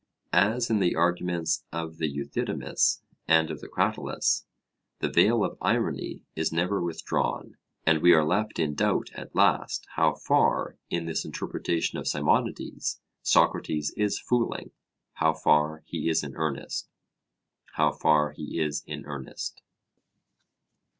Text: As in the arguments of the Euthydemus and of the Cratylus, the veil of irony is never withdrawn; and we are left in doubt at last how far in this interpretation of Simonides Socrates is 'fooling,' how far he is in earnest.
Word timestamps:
As 0.33 0.71
in 0.71 0.79
the 0.79 0.95
arguments 0.95 1.63
of 1.71 1.97
the 1.99 2.07
Euthydemus 2.09 3.03
and 3.27 3.51
of 3.51 3.61
the 3.61 3.67
Cratylus, 3.67 4.45
the 4.97 5.09
veil 5.11 5.43
of 5.45 5.59
irony 5.61 6.23
is 6.35 6.51
never 6.51 6.81
withdrawn; 6.81 7.55
and 7.85 8.01
we 8.01 8.11
are 8.11 8.25
left 8.25 8.57
in 8.57 8.73
doubt 8.73 9.11
at 9.13 9.35
last 9.35 9.85
how 9.97 10.15
far 10.15 10.75
in 10.89 11.05
this 11.05 11.23
interpretation 11.23 11.99
of 11.99 12.07
Simonides 12.07 12.99
Socrates 13.21 13.93
is 13.95 14.17
'fooling,' 14.19 14.71
how 15.13 15.33
far 15.35 15.83
he 15.85 16.09
is 16.09 16.23
in 16.23 16.33
earnest. 16.35 16.87